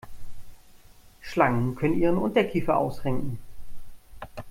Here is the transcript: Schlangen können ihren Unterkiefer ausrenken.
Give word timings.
Schlangen 1.21 1.75
können 1.75 1.93
ihren 1.95 2.17
Unterkiefer 2.17 2.75
ausrenken. 2.75 3.37